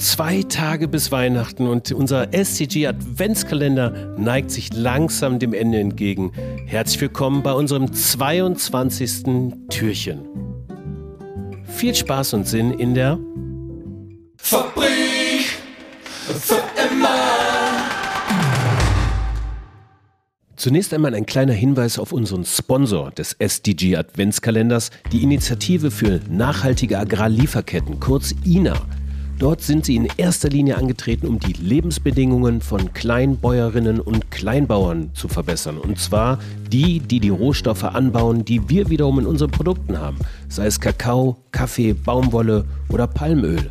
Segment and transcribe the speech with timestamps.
[0.00, 6.32] zwei Tage bis Weihnachten und unser SCG Adventskalender neigt sich langsam dem Ende entgegen.
[6.66, 9.66] Herzlich willkommen bei unserem 22.
[9.68, 10.20] Türchen.
[11.64, 13.18] Viel Spaß und Sinn in der
[14.38, 15.44] Fabrik
[16.24, 17.18] für immer.
[20.56, 26.98] Zunächst einmal ein kleiner Hinweis auf unseren Sponsor des SDG Adventskalenders, die Initiative für nachhaltige
[26.98, 28.80] Agrarlieferketten, kurz INA.
[29.40, 35.28] Dort sind sie in erster Linie angetreten, um die Lebensbedingungen von Kleinbäuerinnen und Kleinbauern zu
[35.28, 35.78] verbessern.
[35.78, 36.38] Und zwar
[36.70, 40.18] die, die die Rohstoffe anbauen, die wir wiederum in unseren Produkten haben.
[40.50, 43.70] Sei es Kakao, Kaffee, Baumwolle oder Palmöl.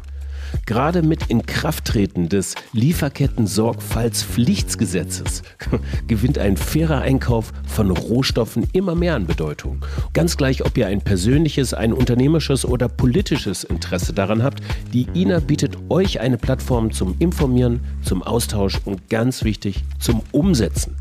[0.70, 5.42] Gerade mit Inkrafttreten des Lieferketten-Sorgfaltspflichtgesetzes
[6.08, 9.84] gewinnt ein fairer Einkauf von Rohstoffen immer mehr an Bedeutung.
[10.14, 14.62] Ganz gleich, ob ihr ein persönliches, ein unternehmerisches oder politisches Interesse daran habt,
[14.94, 20.96] die INA bietet euch eine Plattform zum Informieren, zum Austausch und ganz wichtig zum Umsetzen.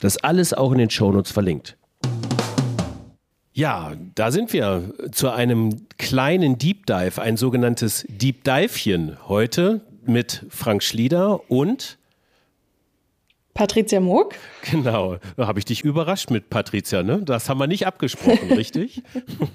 [0.00, 1.76] Das alles auch in den Shownotes verlinkt.
[3.56, 10.44] Ja, da sind wir zu einem kleinen Deep Dive, ein sogenanntes Deep Divechen heute mit
[10.48, 11.96] Frank Schlieder und
[13.54, 14.34] Patricia Moog.
[14.68, 17.22] Genau, da habe ich dich überrascht mit Patricia, ne?
[17.22, 19.04] Das haben wir nicht abgesprochen, richtig?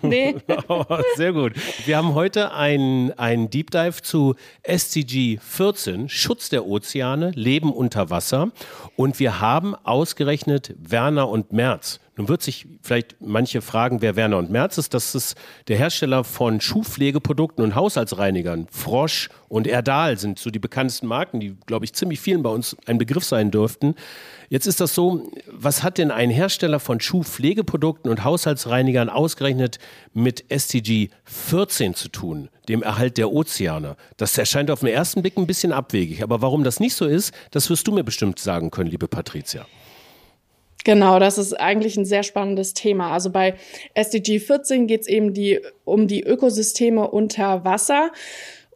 [0.01, 0.37] nee.
[0.69, 0.85] oh,
[1.17, 1.51] sehr gut.
[1.85, 8.53] Wir haben heute einen Deep Dive zu SCG 14, Schutz der Ozeane, Leben unter Wasser.
[8.95, 14.39] Und wir haben ausgerechnet Werner und Merz nun wird sich vielleicht manche fragen, wer Werner
[14.39, 14.93] und Merz ist.
[14.93, 15.37] Das ist
[15.69, 18.67] der Hersteller von Schuhpflegeprodukten und Haushaltsreinigern.
[18.69, 22.75] Frosch und Erdal sind so die bekanntesten Marken, die, glaube ich, ziemlich vielen bei uns
[22.87, 23.95] ein Begriff sein dürften.
[24.49, 29.79] Jetzt ist das so, was hat denn ein Hersteller von Schuhpflegeprodukten und Haushaltsreinigern ausgerechnet
[30.13, 33.95] mit STG 14 zu tun, dem Erhalt der Ozeane?
[34.17, 37.33] Das erscheint auf den ersten Blick ein bisschen abwegig, aber warum das nicht so ist,
[37.51, 39.65] das wirst du mir bestimmt sagen können, liebe Patricia.
[40.85, 43.11] Genau, das ist eigentlich ein sehr spannendes Thema.
[43.11, 43.55] Also bei
[43.95, 48.11] SDG 14 geht es eben die, um die Ökosysteme unter Wasser.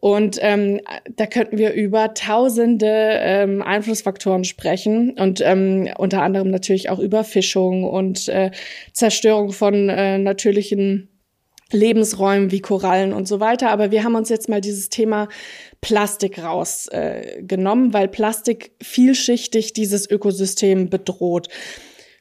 [0.00, 0.82] Und ähm,
[1.16, 7.24] da könnten wir über tausende ähm, Einflussfaktoren sprechen und ähm, unter anderem natürlich auch über
[7.24, 8.50] Fischung und äh,
[8.92, 11.08] Zerstörung von äh, natürlichen
[11.72, 13.70] Lebensräumen wie Korallen und so weiter.
[13.70, 15.28] Aber wir haben uns jetzt mal dieses Thema
[15.80, 21.48] Plastik rausgenommen, äh, weil Plastik vielschichtig dieses Ökosystem bedroht.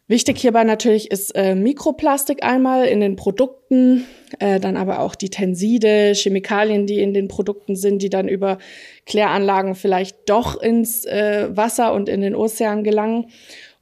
[0.07, 4.05] Wichtig hierbei natürlich ist äh, Mikroplastik einmal in den Produkten,
[4.39, 8.57] äh, dann aber auch die Tenside, Chemikalien, die in den Produkten sind, die dann über
[9.05, 13.27] Kläranlagen vielleicht doch ins äh, Wasser und in den Ozean gelangen.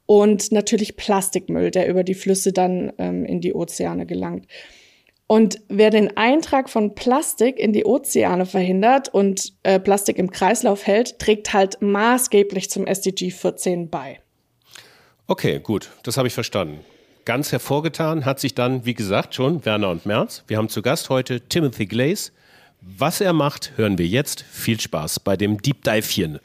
[0.06, 4.46] Und natürlich Plastikmüll, der über die Flüsse dann ähm, in die Ozeane gelangt.
[5.26, 10.86] Und wer den Eintrag von Plastik in die Ozeane verhindert und äh, Plastik im Kreislauf
[10.86, 14.20] hält, trägt halt maßgeblich zum SDG 14 bei.
[15.32, 16.84] Okay, gut, das habe ich verstanden.
[17.24, 20.44] Ganz hervorgetan hat sich dann, wie gesagt, schon Werner und Merz.
[20.48, 22.34] Wir haben zu Gast heute Timothy Glaze.
[22.82, 24.42] Was er macht, hören wir jetzt.
[24.42, 26.40] Viel Spaß bei dem Deep Divechen.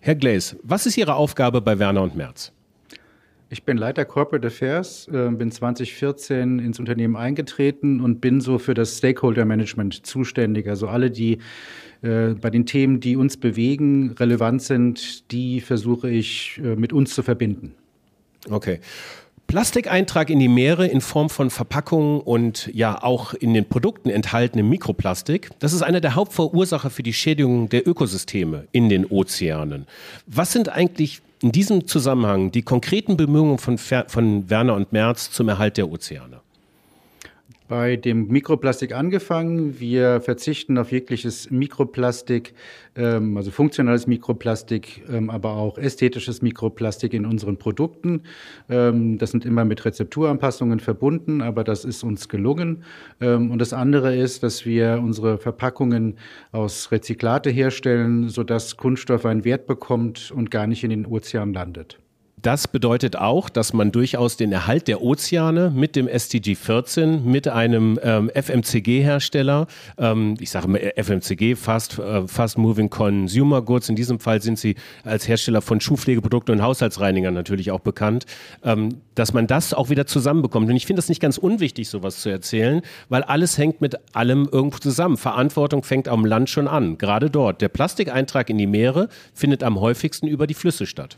[0.00, 2.52] Herr Glaze, was ist Ihre Aufgabe bei Werner und Merz?
[3.50, 8.74] Ich bin Leiter Corporate Affairs, äh, bin 2014 ins Unternehmen eingetreten und bin so für
[8.74, 10.68] das Stakeholder Management zuständig.
[10.68, 11.38] Also alle, die
[12.02, 17.14] äh, bei den Themen, die uns bewegen, relevant sind, die versuche ich äh, mit uns
[17.14, 17.74] zu verbinden.
[18.50, 18.80] Okay.
[19.46, 24.68] Plastikeintrag in die Meere in Form von Verpackungen und ja auch in den Produkten enthaltenem
[24.68, 29.86] Mikroplastik, das ist einer der Hauptverursacher für die Schädigung der Ökosysteme in den Ozeanen.
[30.26, 35.48] Was sind eigentlich in diesem Zusammenhang die konkreten Bemühungen von, von Werner und Merz zum
[35.48, 36.43] Erhalt der Ozeane?
[37.66, 39.80] Bei dem Mikroplastik angefangen.
[39.80, 42.54] Wir verzichten auf jegliches Mikroplastik,
[42.94, 48.22] ähm, also funktionales Mikroplastik, ähm, aber auch ästhetisches Mikroplastik in unseren Produkten.
[48.68, 52.84] Ähm, das sind immer mit Rezepturanpassungen verbunden, aber das ist uns gelungen.
[53.20, 56.16] Ähm, und das andere ist, dass wir unsere Verpackungen
[56.52, 61.98] aus Rezyklate herstellen, sodass Kunststoff einen Wert bekommt und gar nicht in den Ozean landet.
[62.42, 67.48] Das bedeutet auch, dass man durchaus den Erhalt der Ozeane mit dem SDG 14, mit
[67.48, 69.66] einem ähm, FMCG-Hersteller,
[69.96, 74.58] ähm, ich sage mal FMCG, Fast, äh, Fast Moving Consumer Goods, in diesem Fall sind
[74.58, 78.26] sie als Hersteller von Schuhpflegeprodukten und Haushaltsreinigern natürlich auch bekannt,
[78.62, 80.68] ähm, dass man das auch wieder zusammenbekommt.
[80.68, 84.48] Und ich finde das nicht ganz unwichtig, sowas zu erzählen, weil alles hängt mit allem
[84.52, 85.16] irgendwo zusammen.
[85.16, 87.62] Verantwortung fängt am Land schon an, gerade dort.
[87.62, 91.16] Der Plastikeintrag in die Meere findet am häufigsten über die Flüsse statt.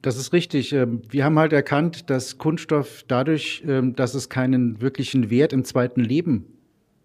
[0.00, 0.72] Das ist richtig.
[0.72, 5.64] Ähm, wir haben halt erkannt, dass Kunststoff dadurch, ähm, dass es keinen wirklichen Wert im
[5.64, 6.46] zweiten Leben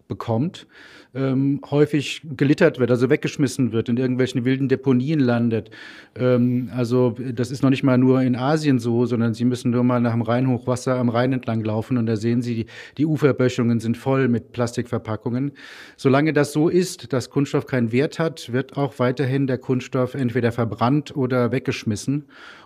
[0.06, 0.66] bekommt,
[1.14, 5.70] ähm, häufig gelittert wird, also weggeschmissen wird, in irgendwelchen wilden Deponien landet.
[6.16, 9.84] Ähm, also das ist noch nicht mal nur in Asien so, sondern Sie müssen nur
[9.84, 12.66] mal nach dem Rheinhochwasser am Rhein entlang laufen und da sehen Sie, die,
[12.98, 15.52] die Uferböschungen sind voll mit Plastikverpackungen.
[15.96, 20.52] Solange das so ist, dass Kunststoff keinen Wert hat, wird auch weiterhin der Kunststoff entweder
[20.52, 22.24] verbrannt oder weggeschmissen.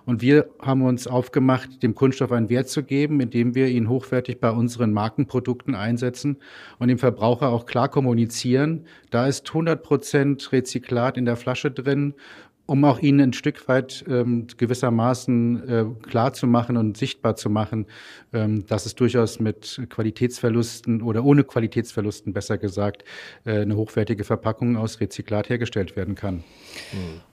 [0.08, 4.40] Und wir haben uns aufgemacht, dem Kunststoff einen Wert zu geben, indem wir ihn hochwertig
[4.40, 6.38] bei unseren Markenprodukten einsetzen
[6.78, 8.37] und dem Verbraucher auch klar kommunizieren.
[9.10, 12.14] Da ist 100 Prozent Rezyklat in der Flasche drin
[12.68, 17.48] um auch ihnen ein Stück weit ähm, gewissermaßen äh, klar zu machen und sichtbar zu
[17.48, 17.86] machen,
[18.34, 23.04] ähm, dass es durchaus mit Qualitätsverlusten oder ohne Qualitätsverlusten besser gesagt
[23.46, 26.44] äh, eine hochwertige Verpackung aus Rezyklat hergestellt werden kann.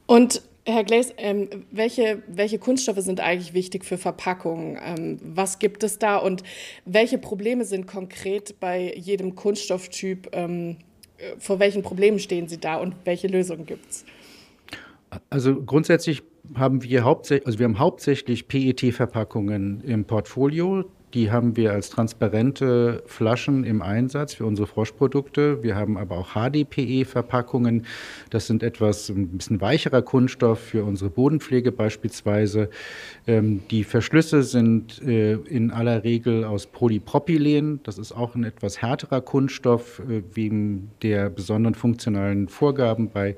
[0.05, 4.79] Und Herr Gleis, ähm, welche, welche Kunststoffe sind eigentlich wichtig für Verpackungen?
[4.81, 6.43] Ähm, was gibt es da und
[6.85, 10.29] welche Probleme sind konkret bei jedem Kunststofftyp?
[10.31, 10.94] Ähm, äh,
[11.39, 14.05] vor welchen Problemen stehen Sie da und welche Lösungen gibt es?
[15.29, 16.23] Also grundsätzlich
[16.55, 20.85] haben wir hauptsächlich, also wir haben hauptsächlich PET-Verpackungen im Portfolio.
[21.15, 25.63] Die haben wir als transparente Flaschen im Einsatz für unsere Froschprodukte.
[25.63, 27.85] Wir haben aber auch HDPE-Verpackungen.
[28.31, 32.69] Das sind etwas ein bisschen weicherer Kunststoff für unsere Bodenpflege beispielsweise.
[33.27, 37.79] Ähm, die Verschlüsse sind äh, in aller Regel aus Polypropylen.
[37.83, 43.37] Das ist auch ein etwas härterer Kunststoff äh, wegen der besonderen funktionalen Vorgaben bei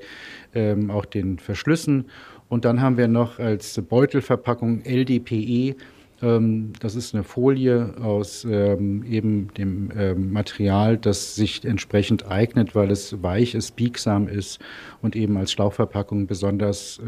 [0.52, 2.06] ähm, auch den Verschlüssen.
[2.48, 5.76] Und dann haben wir noch als Beutelverpackung LDPE
[6.20, 12.90] das ist eine Folie aus ähm, eben dem ähm, Material, das sich entsprechend eignet, weil
[12.90, 14.58] es weich ist, biegsam ist
[15.00, 17.00] und eben als Schlauchverpackung besonders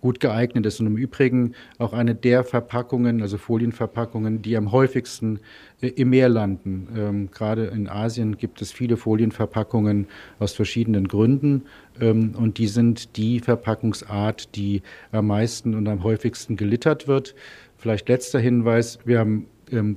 [0.00, 0.80] gut geeignet ist.
[0.80, 5.38] Und im Übrigen auch eine der Verpackungen, also Folienverpackungen, die am häufigsten
[5.80, 7.28] äh, im Meer landen.
[7.32, 10.08] gerade in Asien gibt es viele Folienverpackungen
[10.40, 11.62] aus verschiedenen Gründen.
[12.00, 14.82] und die sind die Verpackungsart, die
[15.12, 17.34] am meisten und am häufigsten gelittert wird.
[17.80, 19.96] Vielleicht letzter Hinweis, wir haben, ähm,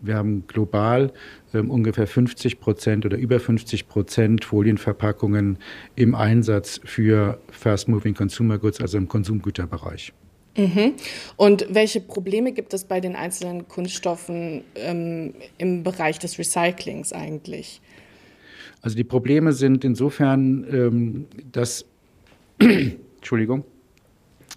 [0.00, 1.12] wir haben global
[1.54, 5.58] ähm, ungefähr 50 Prozent oder über 50 Prozent Folienverpackungen
[5.94, 10.12] im Einsatz für Fast-Moving Consumer Goods, also im Konsumgüterbereich.
[10.56, 10.94] Mhm.
[11.36, 17.80] Und welche Probleme gibt es bei den einzelnen Kunststoffen ähm, im Bereich des Recyclings eigentlich?
[18.82, 21.84] Also die Probleme sind insofern, ähm, dass,
[22.58, 23.64] Entschuldigung,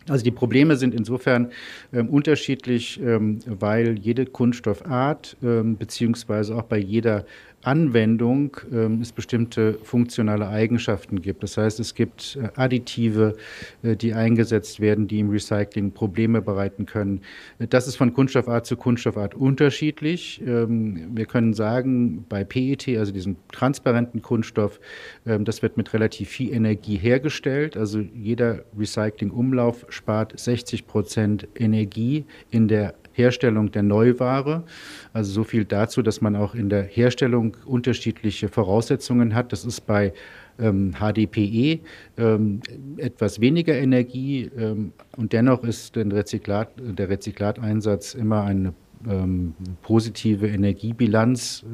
[0.09, 1.51] also die Probleme sind insofern
[1.94, 7.25] ähm, unterschiedlich, ähm, weil jede Kunststoffart ähm, beziehungsweise auch bei jeder
[7.63, 11.44] Anwendung ähm, es bestimmte funktionale Eigenschaften gibt.
[11.44, 13.36] Das heißt, es gibt äh, Additive,
[13.81, 17.21] äh, die eingesetzt werden, die im Recycling Probleme bereiten können.
[17.60, 20.42] Äh, das ist von Kunststoffart zu Kunststoffart unterschiedlich.
[20.45, 24.79] Ähm, wir können sagen, bei PET, also diesem transparenten Kunststoff,
[25.25, 27.77] ähm, das wird mit relativ viel Energie hergestellt.
[27.77, 34.63] Also jeder Recycling-Umlauf spart 60 Prozent Energie in der Herstellung der Neuware.
[35.13, 39.51] Also so viel dazu, dass man auch in der Herstellung unterschiedliche Voraussetzungen hat.
[39.51, 40.13] Das ist bei
[40.60, 41.79] ähm, HDPE
[42.17, 42.62] ähm,
[42.98, 48.74] etwas weniger Energie ähm, und dennoch ist Rezyklat, der Rezyklateinsatz immer eine
[49.08, 51.65] ähm, positive Energiebilanz.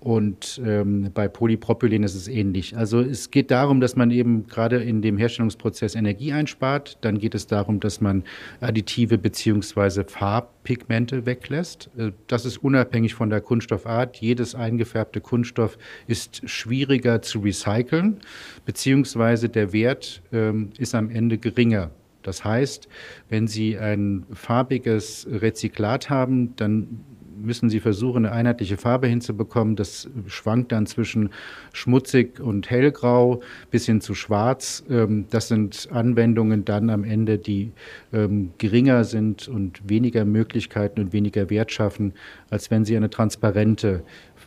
[0.00, 2.74] Und ähm, bei Polypropylen ist es ähnlich.
[2.74, 6.96] Also es geht darum, dass man eben gerade in dem Herstellungsprozess Energie einspart.
[7.02, 8.24] Dann geht es darum, dass man
[8.60, 11.90] Additive beziehungsweise Farbpigmente weglässt.
[11.98, 14.16] Äh, das ist unabhängig von der Kunststoffart.
[14.16, 15.76] Jedes eingefärbte Kunststoff
[16.06, 18.20] ist schwieriger zu recyceln,
[18.64, 21.90] beziehungsweise der Wert ähm, ist am Ende geringer.
[22.22, 22.88] Das heißt,
[23.28, 27.00] wenn Sie ein farbiges Rezyklat haben, dann
[27.42, 29.76] müssen sie versuchen, eine einheitliche Farbe hinzubekommen.
[29.76, 31.30] Das schwankt dann zwischen
[31.72, 34.84] schmutzig und hellgrau bis hin zu schwarz.
[34.90, 37.72] Ähm, das sind Anwendungen dann am Ende, die
[38.12, 42.12] ähm, geringer sind und weniger Möglichkeiten und weniger Wert schaffen,
[42.50, 44.02] als wenn sie eine transparente,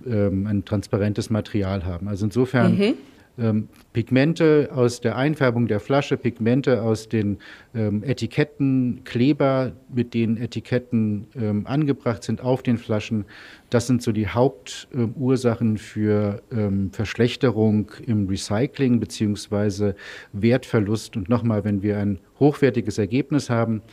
[0.06, 2.08] ähm, ein transparentes Material haben.
[2.08, 2.94] Also insofern mhm
[3.38, 7.40] ähm, Pigmente aus der Einfärbung der Flasche, Pigmente aus den
[7.74, 13.26] ähm, Etiketten, Kleber, mit denen Etiketten ähm, angebracht sind auf den Flaschen.
[13.70, 19.96] Das sind so die Hauptursachen für ähm, Verschlechterung im Recycling beziehungsweise
[20.32, 21.18] Wertverlust.
[21.18, 23.84] Und nochmal, wenn wir ein hochwertiges Ergebnis haben, ähm,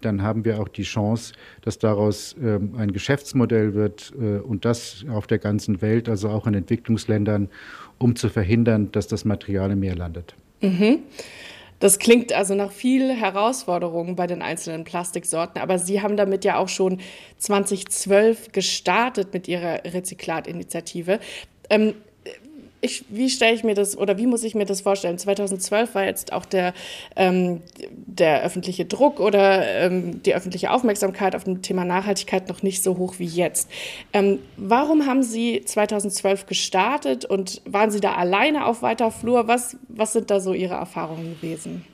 [0.00, 5.04] dann haben wir auch die Chance, dass daraus ähm, ein Geschäftsmodell wird äh, und das
[5.10, 7.48] auf der ganzen Welt, also auch in Entwicklungsländern,
[7.98, 10.34] um zu verhindern, dass das Material im Meer landet.
[10.60, 11.00] Mhm.
[11.80, 16.56] Das klingt also nach vielen Herausforderungen bei den einzelnen Plastiksorten, aber Sie haben damit ja
[16.56, 17.00] auch schon
[17.38, 21.20] 2012 gestartet mit Ihrer Rezyklatinitiative.
[21.70, 21.94] Ähm,
[22.80, 25.18] ich, wie stelle ich mir das oder wie muss ich mir das vorstellen?
[25.18, 26.74] 2012 war jetzt auch der,
[27.16, 32.82] ähm, der öffentliche Druck oder ähm, die öffentliche Aufmerksamkeit auf dem Thema Nachhaltigkeit noch nicht
[32.82, 33.68] so hoch wie jetzt.
[34.12, 39.48] Ähm, warum haben Sie 2012 gestartet und waren Sie da alleine auf weiter Flur?
[39.48, 41.84] Was, was sind da so Ihre Erfahrungen gewesen?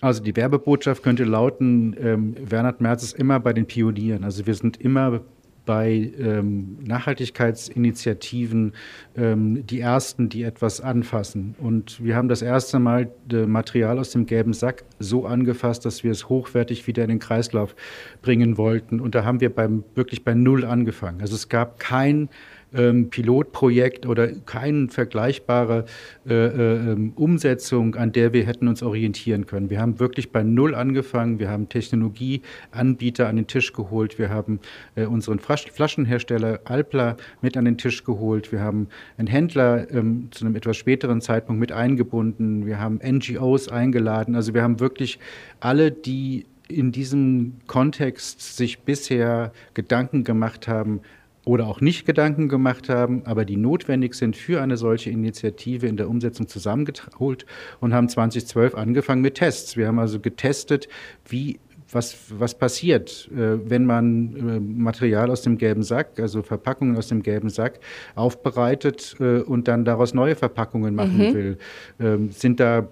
[0.00, 4.24] Also die Werbebotschaft könnte lauten, ähm, Bernhard Merz ist immer bei den Pionieren.
[4.24, 5.20] Also wir sind immer
[5.66, 8.72] bei ähm, Nachhaltigkeitsinitiativen
[9.16, 11.54] ähm, die ersten, die etwas anfassen.
[11.58, 16.04] Und wir haben das erste Mal das Material aus dem gelben Sack so angefasst, dass
[16.04, 17.76] wir es hochwertig wieder in den Kreislauf
[18.22, 19.00] bringen wollten.
[19.00, 21.20] Und da haben wir beim, wirklich bei Null angefangen.
[21.20, 22.30] Also es gab kein
[22.76, 25.84] ähm, Pilotprojekt oder keine vergleichbare
[26.28, 29.70] äh, äh, ähm, Umsetzung, an der wir hätten uns orientieren können.
[29.70, 31.38] Wir haben wirklich bei Null angefangen.
[31.38, 34.18] Wir haben Technologieanbieter an den Tisch geholt.
[34.18, 34.60] Wir haben
[34.94, 38.52] äh, unseren Flaschenhersteller Alpla mit an den Tisch geholt.
[38.52, 42.66] Wir haben einen Händler ähm, zu einem etwas späteren Zeitpunkt mit eingebunden.
[42.66, 44.34] Wir haben NGOs eingeladen.
[44.34, 45.18] Also wir haben wirklich
[45.60, 51.00] alle, die in diesem Kontext sich bisher Gedanken gemacht haben,
[51.46, 55.96] oder auch nicht Gedanken gemacht haben, aber die notwendig sind für eine solche Initiative in
[55.96, 57.46] der Umsetzung zusammengeholt
[57.78, 59.76] und haben 2012 angefangen mit Tests.
[59.76, 60.88] Wir haben also getestet,
[61.24, 61.60] wie
[61.92, 67.08] was, was passiert, äh, wenn man äh, Material aus dem gelben Sack, also Verpackungen aus
[67.08, 67.78] dem gelben Sack,
[68.14, 71.34] aufbereitet äh, und dann daraus neue Verpackungen machen mhm.
[71.34, 71.58] will.
[72.00, 72.88] Ähm, sind da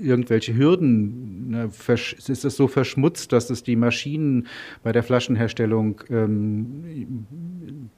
[0.00, 1.50] irgendwelche Hürden?
[1.50, 4.46] Ne, ist es so verschmutzt, dass es die Maschinen
[4.82, 7.26] bei der Flaschenherstellung ähm,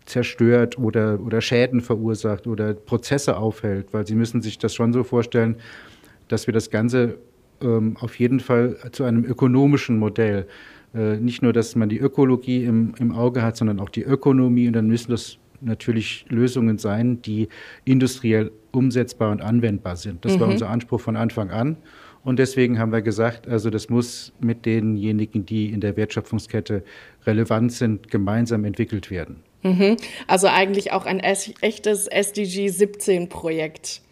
[0.05, 3.93] zerstört oder, oder Schäden verursacht oder Prozesse aufhält?
[3.93, 5.57] Weil Sie müssen sich das schon so vorstellen,
[6.29, 7.19] dass wir das Ganze
[7.63, 10.47] ähm, auf jeden Fall zu einem ökonomischen Modell.
[10.95, 14.67] Äh, nicht nur, dass man die Ökologie im, im Auge hat, sondern auch die Ökonomie.
[14.67, 17.49] Und dann müssen das natürlich Lösungen sein, die
[17.85, 20.25] industriell umsetzbar und anwendbar sind.
[20.25, 20.41] Das mhm.
[20.41, 21.77] war unser Anspruch von Anfang an.
[22.25, 26.85] Und deswegen haben wir gesagt, also das muss mit denjenigen, die in der Wertschöpfungskette
[27.27, 29.37] relevant sind, gemeinsam entwickelt werden.
[29.63, 29.97] Mhm.
[30.27, 34.03] Also eigentlich auch ein echtes SDG 17 Projekt.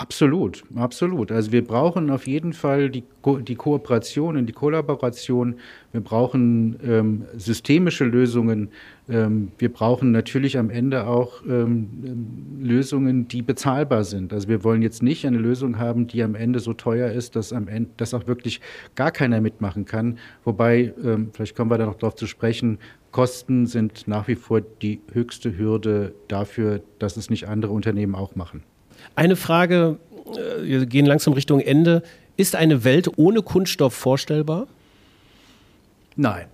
[0.00, 1.32] Absolut, absolut.
[1.32, 5.56] Also wir brauchen auf jeden Fall die, Ko die Kooperation und die Kollaboration.
[5.90, 8.68] Wir brauchen ähm, systemische Lösungen.
[9.08, 14.32] Ähm, wir brauchen natürlich am Ende auch ähm, Lösungen, die bezahlbar sind.
[14.32, 17.52] Also wir wollen jetzt nicht eine Lösung haben, die am Ende so teuer ist, dass
[17.52, 18.60] am Ende, dass auch wirklich
[18.94, 20.18] gar keiner mitmachen kann.
[20.44, 22.78] Wobei, ähm, vielleicht kommen wir da noch darauf zu sprechen,
[23.10, 28.36] Kosten sind nach wie vor die höchste Hürde dafür, dass es nicht andere Unternehmen auch
[28.36, 28.62] machen.
[29.14, 29.98] Eine Frage,
[30.34, 32.02] äh, wir gehen langsam Richtung Ende.
[32.36, 34.66] Ist eine Welt ohne Kunststoff vorstellbar?
[36.16, 36.46] Nein.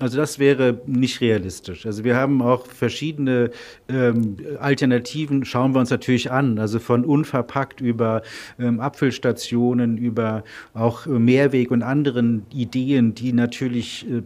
[0.00, 1.84] Also das wäre nicht realistisch.
[1.84, 3.50] Also wir haben auch verschiedene
[3.90, 6.58] ähm, Alternativen, schauen wir uns natürlich an.
[6.58, 8.22] Also von unverpackt über
[8.58, 10.42] ähm, Abfüllstationen, über
[10.72, 14.22] auch Mehrweg und anderen Ideen, die natürlich äh,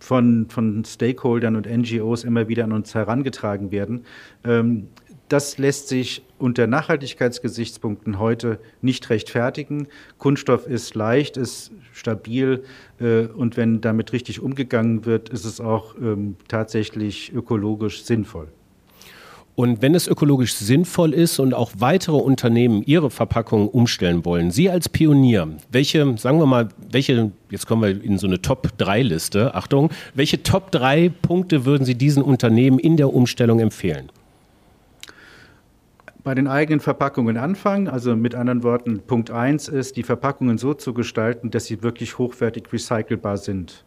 [0.00, 4.04] von, von Stakeholdern und NGOs immer wieder an uns herangetragen werden.
[4.44, 4.88] Ähm,
[5.34, 9.88] das lässt sich unter Nachhaltigkeitsgesichtspunkten heute nicht rechtfertigen.
[10.16, 12.62] Kunststoff ist leicht, ist stabil
[13.00, 18.46] äh, und wenn damit richtig umgegangen wird, ist es auch ähm, tatsächlich ökologisch sinnvoll.
[19.56, 24.70] Und wenn es ökologisch sinnvoll ist und auch weitere Unternehmen ihre Verpackungen umstellen wollen, Sie
[24.70, 29.90] als Pionier, welche, sagen wir mal, welche, jetzt kommen wir in so eine Top-3-Liste, Achtung,
[30.14, 34.10] welche Top 3 Punkte würden Sie diesen Unternehmen in der Umstellung empfehlen?
[36.24, 37.86] Bei den eigenen Verpackungen anfangen.
[37.86, 42.18] Also mit anderen Worten, Punkt 1 ist, die Verpackungen so zu gestalten, dass sie wirklich
[42.18, 43.84] hochwertig recycelbar sind.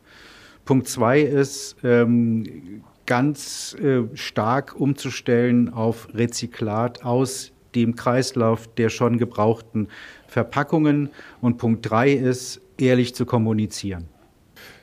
[0.63, 9.17] Punkt 2 ist, ähm, ganz äh, stark umzustellen auf Rezyklat aus dem Kreislauf der schon
[9.17, 9.88] gebrauchten
[10.27, 11.10] Verpackungen.
[11.41, 14.08] Und Punkt 3 ist, ehrlich zu kommunizieren.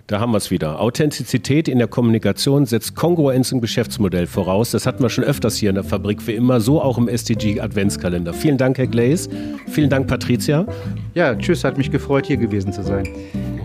[0.06, 0.80] Da haben wir es wieder.
[0.80, 4.70] Authentizität in der Kommunikation setzt Kongruenz im Geschäftsmodell voraus.
[4.70, 7.58] Das hatten wir schon öfters hier in der Fabrik, wie immer, so auch im SDG
[7.58, 8.34] Adventskalender.
[8.34, 9.30] Vielen Dank, Herr Glaze.
[9.66, 10.66] Vielen Dank, Patricia.
[11.14, 13.08] Ja, tschüss, hat mich gefreut, hier gewesen zu sein.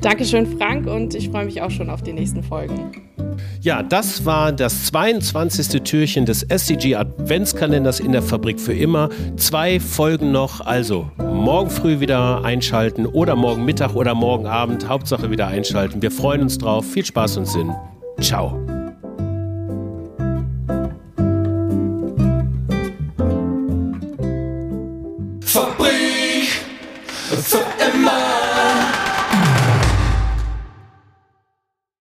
[0.02, 2.90] Dankeschön, Frank, und ich freue mich auch schon auf die nächsten Folgen.
[3.62, 5.82] Ja, das war das 22.
[5.84, 9.10] Türchen des SCG Adventskalenders in der Fabrik für immer.
[9.36, 14.88] Zwei Folgen noch, also morgen früh wieder einschalten oder morgen Mittag oder morgen Abend.
[14.88, 16.02] Hauptsache wieder einschalten.
[16.02, 16.86] Wir freuen uns drauf.
[16.86, 17.72] Viel Spaß und Sinn.
[18.22, 18.69] Ciao.